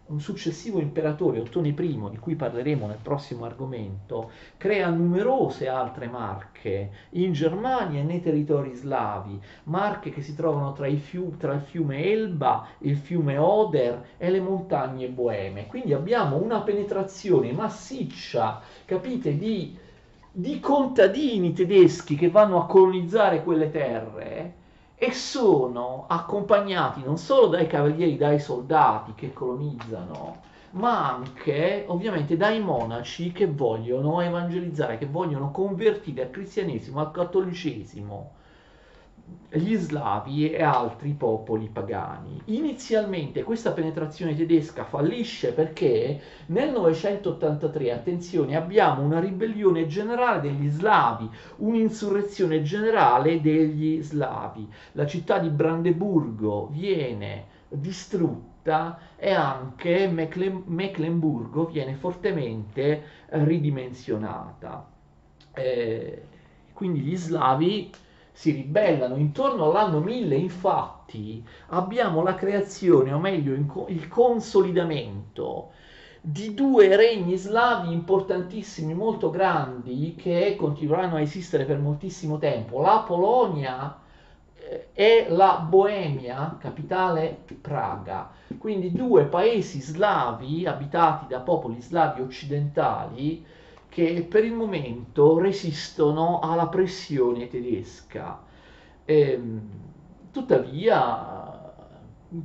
[0.10, 1.74] un successivo imperatore, Ottone I,
[2.10, 8.74] di cui parleremo nel prossimo argomento, crea numerose altre marche in Germania e nei territori
[8.74, 14.30] slavi, marche che si trovano tra, fiu- tra il fiume Elba, il fiume Oder e
[14.30, 15.68] le montagne boeme.
[15.68, 19.78] Quindi abbiamo una penetrazione massiccia, capite, di,
[20.32, 24.58] di contadini tedeschi che vanno a colonizzare quelle terre
[25.02, 30.42] e sono accompagnati non solo dai cavalieri, dai soldati che colonizzano,
[30.72, 38.32] ma anche ovviamente dai monaci che vogliono evangelizzare, che vogliono convertire al cristianesimo, al cattolicesimo
[39.52, 42.40] gli slavi e altri popoli pagani.
[42.46, 51.28] Inizialmente questa penetrazione tedesca fallisce perché nel 983, attenzione, abbiamo una ribellione generale degli slavi,
[51.58, 54.68] un'insurrezione generale degli slavi.
[54.92, 64.88] La città di Brandeburgo viene distrutta e anche Mecklen- Mecklenburgo viene fortemente ridimensionata.
[65.54, 66.24] Eh,
[66.74, 67.92] quindi gli slavi
[68.40, 69.18] si ribellano.
[69.18, 75.72] Intorno all'anno 1000, infatti, abbiamo la creazione, o meglio il consolidamento
[76.22, 82.80] di due regni slavi importantissimi, molto grandi, che continueranno a esistere per moltissimo tempo.
[82.80, 84.00] La Polonia
[84.56, 88.32] eh, e la Boemia, capitale Praga.
[88.58, 93.46] Quindi due paesi slavi abitati da popoli slavi occidentali
[93.90, 98.42] che per il momento resistono alla pressione tedesca.
[99.04, 99.62] E, ehm,
[100.32, 101.74] tuttavia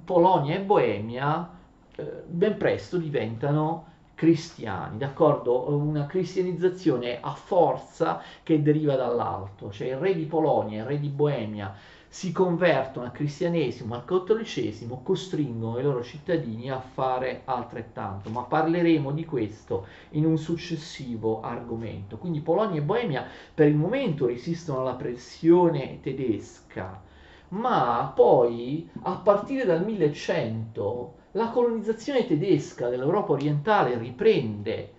[0.04, 1.50] Polonia e Boemia
[1.96, 5.70] eh, ben presto diventano cristiani, d'accordo?
[5.70, 11.08] Una cristianizzazione a forza che deriva dall'alto, cioè il re di Polonia il re di
[11.08, 11.74] Boemia
[12.14, 19.10] si convertono al cristianesimo, al cattolicesimo, costringono i loro cittadini a fare altrettanto, ma parleremo
[19.10, 22.16] di questo in un successivo argomento.
[22.16, 27.02] Quindi Polonia e Boemia per il momento resistono alla pressione tedesca,
[27.48, 34.92] ma poi a partire dal 1100 la colonizzazione tedesca dell'Europa orientale riprende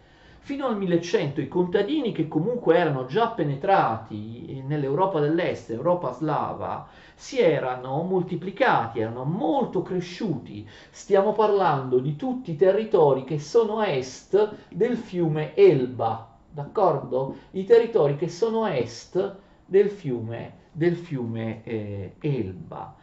[0.46, 7.40] Fino al 1100 i contadini che comunque erano già penetrati nell'Europa dell'Est, Europa slava, si
[7.40, 10.64] erano moltiplicati, erano molto cresciuti.
[10.92, 17.38] Stiamo parlando di tutti i territori che sono a est del fiume Elba, d'accordo?
[17.54, 19.36] I territori che sono a est
[19.66, 22.96] del fiume, del fiume eh, Elba.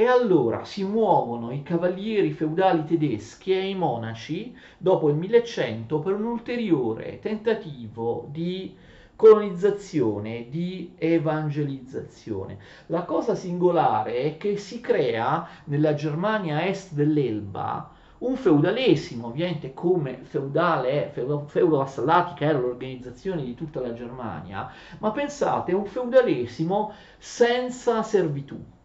[0.00, 6.14] E allora si muovono i cavalieri feudali tedeschi e i monaci dopo il 1100 per
[6.14, 8.74] un ulteriore tentativo di
[9.14, 12.56] colonizzazione, di evangelizzazione.
[12.86, 17.90] La cosa singolare è che si crea nella Germania est dell'Elba
[18.20, 25.10] un feudalesimo, ovviamente come feudale, feudo vassallati che era l'organizzazione di tutta la Germania, ma
[25.10, 28.78] pensate, un feudalesimo senza servitù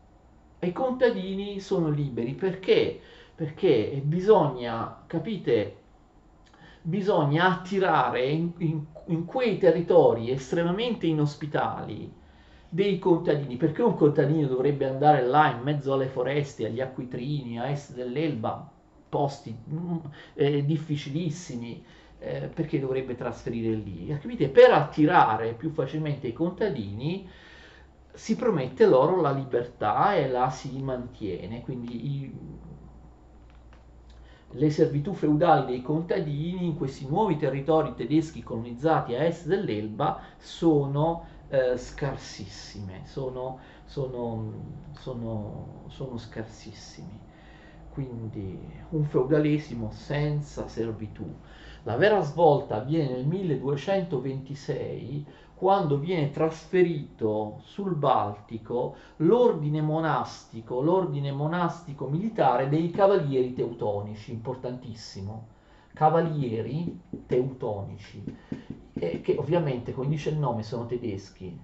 [0.66, 3.00] i contadini sono liberi perché?
[3.36, 5.76] Perché bisogna, capite,
[6.82, 12.12] bisogna attirare in, in, in quei territori estremamente inospitali
[12.70, 17.70] dei contadini, perché un contadino dovrebbe andare là in mezzo alle foreste, agli acquitrini, a
[17.70, 18.70] est dell'Elba,
[19.10, 19.98] posti mm,
[20.34, 21.84] eh, difficilissimi,
[22.20, 24.08] eh, perché dovrebbe trasferire lì?
[24.20, 24.50] Capite?
[24.50, 27.28] Per attirare più facilmente i contadini
[28.16, 32.34] si promette loro la libertà e la si mantiene, quindi i,
[34.52, 41.26] le servitù feudali dei contadini in questi nuovi territori tedeschi colonizzati a est dell'Elba sono
[41.50, 44.52] eh, scarsissime, sono, sono,
[44.98, 47.20] sono, sono scarsissimi.
[47.90, 48.60] Quindi
[48.90, 51.26] un feudalesimo senza servitù.
[51.84, 55.26] La vera svolta avviene nel 1226
[55.56, 65.48] quando viene trasferito sul Baltico l'ordine monastico, l'ordine monastico militare dei cavalieri teutonici, importantissimo,
[65.94, 68.22] cavalieri teutonici,
[68.94, 71.58] eh, che ovviamente, come dice il nome, sono tedeschi.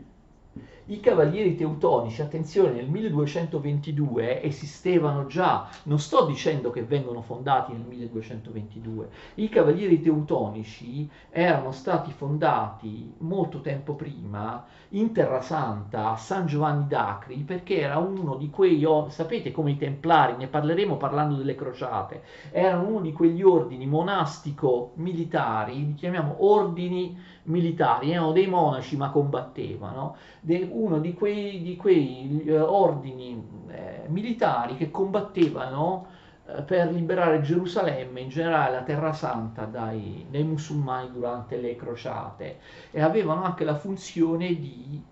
[0.92, 7.86] I cavalieri teutonici, attenzione, nel 1222 esistevano già, non sto dicendo che vengono fondati nel
[7.88, 16.48] 1222, i cavalieri teutonici erano stati fondati molto tempo prima in Terra Santa a San
[16.48, 21.56] Giovanni d'Acri perché era uno di quei, sapete come i templari, ne parleremo parlando delle
[21.56, 29.10] crociate, erano uno di quegli ordini monastico-militari, li chiamiamo ordini militari, erano dei monaci ma
[29.10, 36.08] combattevano, de, uno di quei, di quei eh, ordini eh, militari che combattevano
[36.46, 42.60] eh, per liberare Gerusalemme, in generale la Terra Santa, dai, dai musulmani durante le crociate.
[42.92, 45.04] E avevano anche la funzione di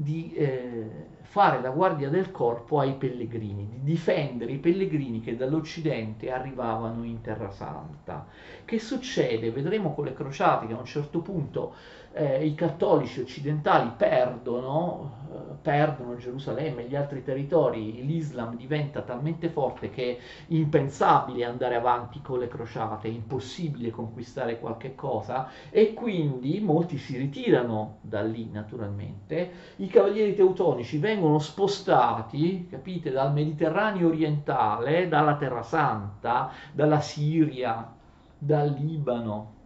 [0.00, 6.32] di eh, fare la guardia del corpo ai pellegrini, di difendere i pellegrini che dall'Occidente
[6.32, 8.26] arrivavano in Terra Santa.
[8.64, 9.52] Che succede?
[9.52, 11.74] Vedremo con le crociate che a un certo punto
[12.12, 19.48] eh, i cattolici occidentali perdono, eh, perdono Gerusalemme e gli altri territori, l'Islam diventa talmente
[19.50, 20.18] forte che è
[20.48, 27.16] impensabile andare avanti con le crociate, è impossibile conquistare qualche cosa e quindi molti si
[27.16, 29.50] ritirano da lì naturalmente.
[29.76, 37.92] I cavalieri teutonici vengono spostati, capite, dal Mediterraneo orientale, dalla Terra Santa, dalla Siria,
[38.38, 39.58] dal Libano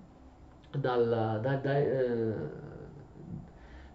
[0.78, 2.34] dal, da, da, eh,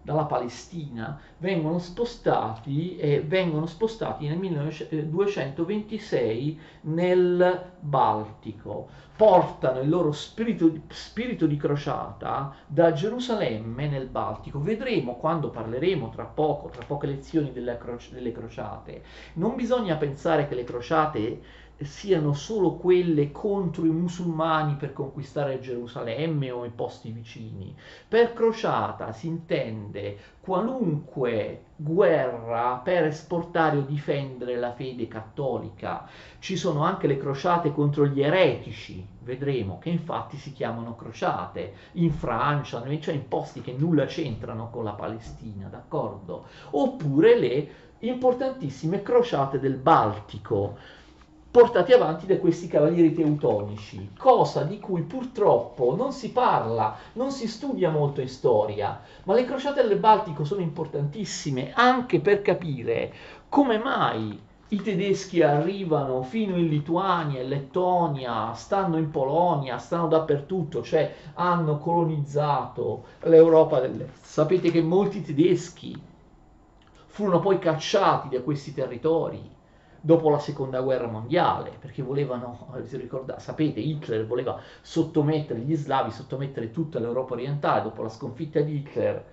[0.02, 9.08] dalla Palestina vengono spostati e vengono spostati nel 1226 nel Baltico.
[9.16, 14.62] Portano il loro spirito, spirito di crociata da Gerusalemme nel Baltico.
[14.62, 19.02] Vedremo quando parleremo tra poco, tra poche lezioni delle, croci, delle crociate.
[19.34, 21.42] Non bisogna pensare che le crociate
[21.82, 27.74] siano solo quelle contro i musulmani per conquistare Gerusalemme o i posti vicini.
[28.06, 36.06] Per crociata si intende qualunque guerra per esportare o difendere la fede cattolica.
[36.38, 42.12] Ci sono anche le crociate contro gli eretici, vedremo, che infatti si chiamano crociate, in
[42.12, 46.46] Francia, cioè in posti che nulla c'entrano con la Palestina, d'accordo?
[46.70, 47.68] Oppure le
[48.00, 50.76] importantissime crociate del Baltico,
[51.50, 57.48] portati avanti da questi cavalieri teutonici, cosa di cui purtroppo non si parla, non si
[57.48, 63.12] studia molto in storia, ma le crociate del Baltico sono importantissime anche per capire
[63.48, 70.80] come mai i tedeschi arrivano fino in Lituania, in Lettonia, stanno in Polonia, stanno dappertutto,
[70.84, 74.22] cioè hanno colonizzato l'Europa dell'Est.
[74.22, 76.00] Sapete che molti tedeschi
[77.06, 79.58] furono poi cacciati da questi territori
[80.00, 86.10] dopo la seconda guerra mondiale, perché volevano, si ricorda, sapete, Hitler voleva sottomettere gli slavi,
[86.10, 89.24] sottomettere tutta l'Europa orientale, dopo la sconfitta di Hitler.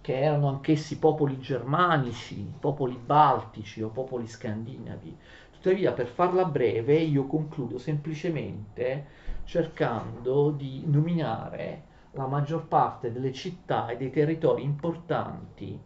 [0.00, 5.16] che erano anch'essi popoli germanici, popoli baltici o popoli scandinavi.
[5.52, 9.06] Tuttavia, per farla breve, io concludo semplicemente
[9.44, 15.78] cercando di nominare la maggior parte delle città e dei territori importanti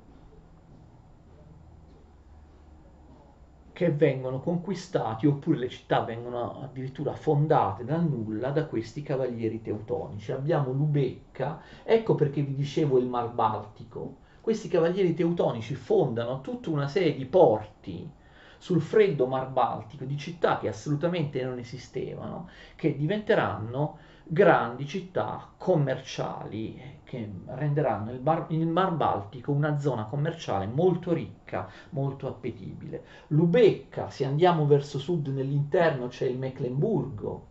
[3.79, 10.33] che vengono conquistati oppure le città vengono addirittura fondate dal nulla da questi cavalieri teutonici.
[10.33, 14.17] Abbiamo Lubecca, ecco perché vi dicevo il Mar Baltico.
[14.41, 18.11] Questi cavalieri teutonici fondano tutta una serie di porti
[18.59, 26.98] sul freddo Mar Baltico di città che assolutamente non esistevano, che diventeranno grandi città commerciali
[27.09, 33.03] che renderanno il, bar, il, Mar Baltico una zona commerciale molto ricca, molto appetibile.
[33.29, 37.47] Lubecca, se andiamo verso sud nell'interno c'è il Mecklenburgo.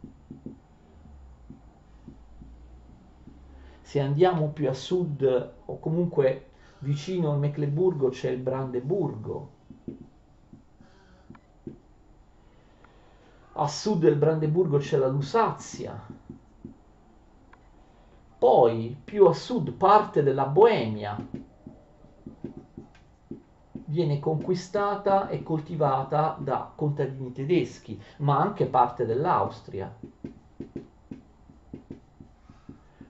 [3.81, 6.49] Se andiamo più a sud o comunque
[6.79, 9.51] vicino al Mecklenburgo c'è il Brandeburgo.
[13.53, 15.99] A sud del Brandeburgo c'è la Lusazia
[18.37, 21.17] poi più a sud parte della Boemia
[23.85, 29.91] viene conquistata e coltivata da contadini tedeschi, ma anche parte dell'Austria.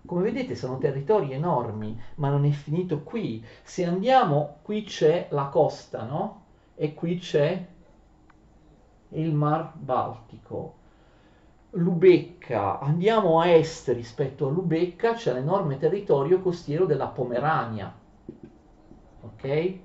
[0.05, 3.43] Come vedete sono territori enormi, ma non è finito qui.
[3.63, 6.43] Se andiamo, qui c'è la costa, no?
[6.75, 7.67] E qui c'è
[9.09, 10.76] il Mar Baltico.
[11.71, 17.93] Lubecca, andiamo a est rispetto a Lubecca, c'è l'enorme territorio costiero della Pomerania,
[19.21, 19.79] ok?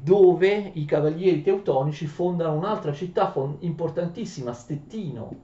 [0.00, 5.36] dove i cavalieri teutonici fondano un'altra città importantissima, Stettino.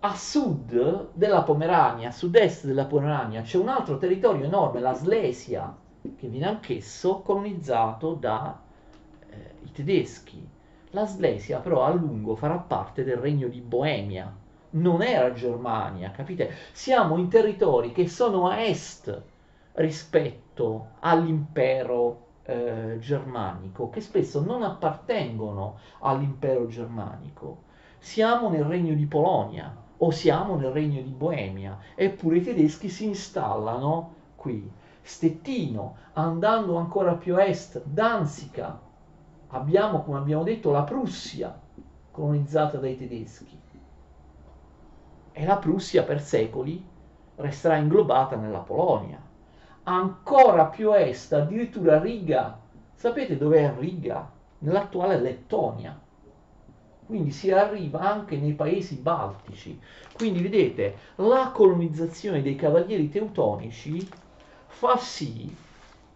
[0.00, 5.74] A sud della Pomerania, a sud-est della Pomerania, c'è un altro territorio enorme, la Slesia,
[6.16, 8.52] che viene anch'esso colonizzato dai
[9.30, 10.53] eh, tedeschi.
[10.94, 14.32] La Slesia però a lungo farà parte del regno di Boemia,
[14.70, 16.52] non era Germania, capite?
[16.70, 19.22] Siamo in territori che sono a est
[19.72, 27.62] rispetto all'impero eh, germanico, che spesso non appartengono all'impero germanico.
[27.98, 33.06] Siamo nel regno di Polonia o siamo nel regno di Boemia, eppure i tedeschi si
[33.06, 34.70] installano qui.
[35.02, 38.83] Stettino, andando ancora più a est, Danzica,
[39.54, 41.58] abbiamo, come abbiamo detto, la Prussia
[42.10, 43.58] colonizzata dai tedeschi.
[45.32, 46.84] E la Prussia per secoli
[47.36, 49.20] resterà inglobata nella Polonia.
[49.84, 52.58] Ancora più a est, addirittura Riga.
[52.94, 54.30] Sapete dov'è Riga?
[54.58, 56.00] Nell'attuale Lettonia.
[57.06, 59.78] Quindi si arriva anche nei paesi baltici.
[60.14, 64.08] Quindi vedete, la colonizzazione dei cavalieri teutonici
[64.66, 65.54] fa sì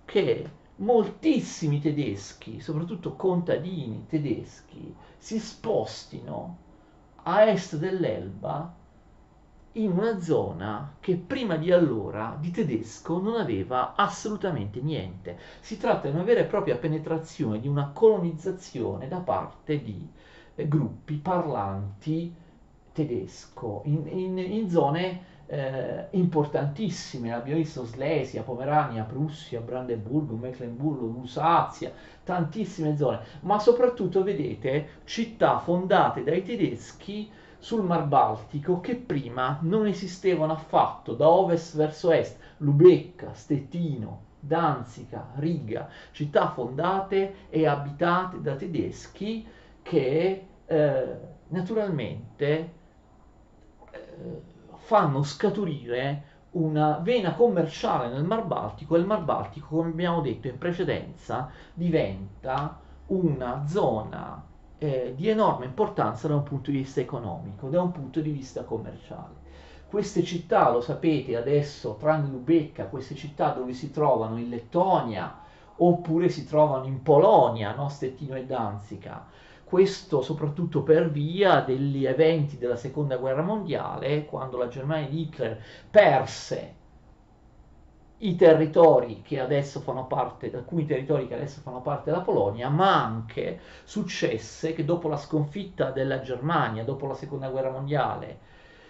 [0.04, 0.48] che
[0.78, 6.56] moltissimi tedeschi, soprattutto contadini tedeschi, si spostino
[7.22, 8.74] a est dell'Elba
[9.72, 15.38] in una zona che prima di allora di tedesco non aveva assolutamente niente.
[15.60, 20.08] Si tratta di una vera e propria penetrazione, di una colonizzazione da parte di
[20.54, 22.34] eh, gruppi parlanti
[22.92, 31.90] tedesco in, in, in zone eh, importantissime, abbiamo visto Slesia, Pomerania, Prussia, Brandeburgo, Mecklenburgo, Lusazia,
[32.22, 39.86] tantissime zone, ma soprattutto vedete città fondate dai tedeschi sul Mar Baltico che prima non
[39.86, 48.54] esistevano affatto, da ovest verso est, Lubecca, Stettino, Danzica, Riga, città fondate e abitate da
[48.54, 49.46] tedeschi
[49.82, 51.16] che eh,
[51.48, 52.72] naturalmente
[53.90, 54.56] eh,
[54.88, 56.22] fanno scaturire
[56.52, 61.50] una vena commerciale nel Mar Baltico e il Mar Baltico, come abbiamo detto in precedenza,
[61.74, 64.42] diventa una zona
[64.78, 68.64] eh, di enorme importanza da un punto di vista economico, da un punto di vista
[68.64, 69.34] commerciale.
[69.90, 75.38] Queste città, lo sapete adesso, tranne Lubecca, queste città dove si trovano in Lettonia
[75.76, 77.90] oppure si trovano in Polonia, no?
[77.90, 79.26] Stettino e Danzica,
[79.68, 85.62] questo soprattutto per via degli eventi della seconda guerra mondiale, quando la Germania di Hitler
[85.90, 86.74] perse
[88.20, 93.04] i territori che adesso fanno parte, alcuni territori che adesso fanno parte della Polonia, ma
[93.04, 98.38] anche successe che dopo la sconfitta della Germania, dopo la seconda guerra mondiale,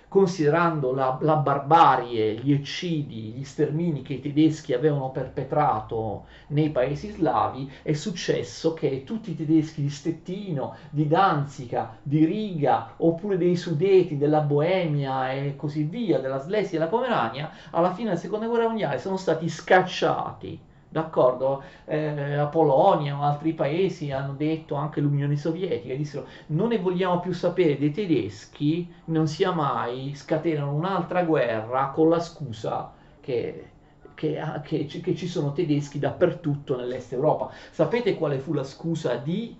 [0.08, 7.10] considerando la, la, barbarie, gli eccidi, gli stermini che i tedeschi avevano perpetrato nei paesi
[7.10, 13.56] slavi, è successo che tutti i tedeschi di Stettino, di Danzica, di Riga, oppure dei
[13.56, 18.46] Sudeti, della Boemia e così via, della Slesia e della Pomerania, alla fine della seconda
[18.46, 21.62] guerra mondiale sono stati scacciati d'accordo?
[21.84, 27.20] Eh, la Polonia o altri paesi hanno detto, anche l'Unione Sovietica, dissero non ne vogliamo
[27.20, 33.70] più sapere dei tedeschi, non sia mai, scatenano un'altra guerra con la scusa che
[34.18, 37.50] che, che, che ci sono tedeschi dappertutto nell'est Europa.
[37.70, 39.56] Sapete quale fu la scusa di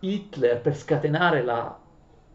[0.00, 1.78] Hitler per scatenare la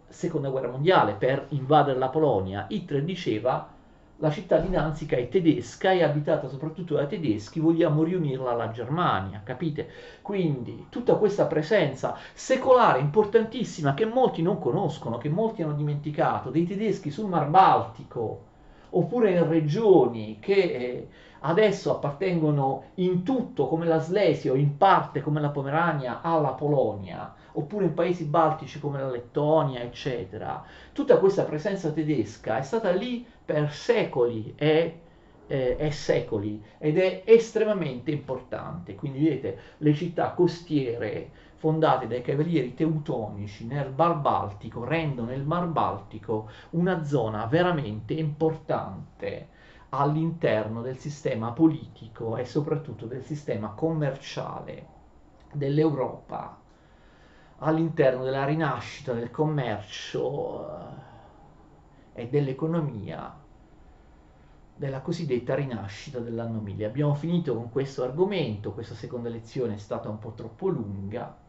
[0.08, 2.66] seconda guerra mondiale, per invadere la Polonia?
[2.70, 3.75] Hitler diceva
[4.18, 9.42] la città di Danzica è tedesca, è abitata soprattutto da tedeschi, vogliamo riunirla alla Germania,
[9.44, 9.90] capite?
[10.22, 16.66] Quindi tutta questa presenza secolare importantissima che molti non conoscono, che molti hanno dimenticato, dei
[16.66, 18.54] tedeschi sul Mar Baltico,
[18.92, 21.08] oppure in regioni che eh,
[21.42, 27.34] adesso appartengono in tutto come la Slesia o in parte come la Pomerania alla Polonia,
[27.56, 30.64] oppure in paesi baltici come la Lettonia, eccetera.
[30.94, 35.00] Tutta questa presenza tedesca è stata lì per secoli e,
[35.48, 38.96] eh, e secoli ed è estremamente importante.
[38.96, 45.68] Quindi vedete, le città costiere fondate dai cavalieri teutonici nel Mar Baltico rendono il Mar
[45.68, 49.48] Baltico una zona veramente importante
[49.90, 54.94] all'interno del sistema politico e soprattutto del sistema commerciale
[55.54, 56.60] dell'Europa,
[57.60, 60.68] all'interno della rinascita del commercio
[62.14, 63.44] eh, e dell'economia
[64.78, 66.86] della cosiddetta rinascita dell'anno 1000.
[66.86, 71.44] Abbiamo finito con questo argomento, questa seconda lezione è stata un po' troppo lunga.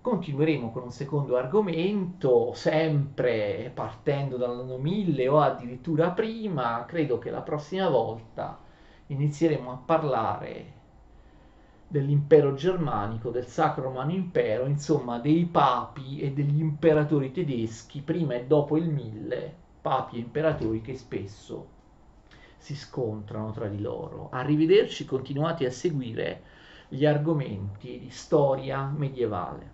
[0.00, 6.84] Continueremo con un secondo argomento, sempre partendo dall'anno 1000 o addirittura prima.
[6.86, 8.58] Credo che la prossima volta
[9.06, 10.82] inizieremo a parlare
[11.94, 18.46] dell'impero germanico, del Sacro Romano Impero, insomma dei papi e degli imperatori tedeschi prima e
[18.46, 21.68] dopo il 1000, papi e imperatori che spesso
[22.56, 24.28] si scontrano tra di loro.
[24.32, 26.42] Arrivederci, continuate a seguire
[26.88, 29.70] gli argomenti di storia medievale.